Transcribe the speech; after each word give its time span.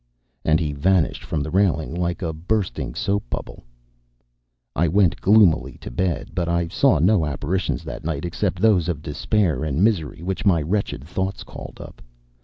And 0.43 0.59
he 0.59 0.71
vanished 0.73 1.23
from 1.23 1.41
the 1.41 1.51
railing 1.51 1.93
like 1.93 2.23
a 2.23 2.33
bursting 2.33 2.95
soap 2.95 3.29
bubble. 3.29 3.65
I 4.75 4.87
went 4.87 5.21
gloomily 5.21 5.77
to 5.77 5.91
bed, 5.91 6.31
but 6.33 6.49
I 6.49 6.69
saw 6.69 6.97
no 6.97 7.23
apparitions 7.23 7.83
that 7.83 8.03
night 8.03 8.25
except 8.25 8.61
those 8.61 8.89
of 8.89 9.03
despair 9.03 9.63
and 9.63 9.83
misery 9.83 10.23
which 10.23 10.43
my 10.43 10.59
wretched 10.59 11.03
thoughts 11.03 11.43
called 11.43 11.77
up. 11.79 12.01